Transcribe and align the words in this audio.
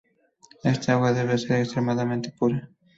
Esta 0.63 0.93
agua 0.93 1.13
debe 1.13 1.37
ser 1.37 1.57
extremadamente 1.59 2.31
pura. 2.31 2.71